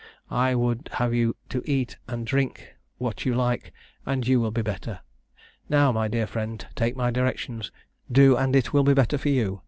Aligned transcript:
I 0.33 0.55
would 0.55 0.89
have 0.93 1.13
you 1.13 1.35
to 1.49 1.61
eat 1.63 1.97
and 2.07 2.25
drink 2.25 2.73
what 2.97 3.23
you 3.23 3.35
like, 3.35 3.71
and 4.03 4.27
you 4.27 4.39
will 4.41 4.49
be 4.49 4.63
better. 4.63 5.01
Now, 5.69 5.91
my 5.91 6.07
dear 6.07 6.25
friend, 6.25 6.65
take 6.73 6.95
my 6.95 7.11
directions, 7.11 7.71
do 8.11 8.35
and 8.35 8.55
it 8.55 8.73
will 8.73 8.83
be 8.83 8.95
better 8.95 9.19
for 9.19 9.29
you. 9.29 9.59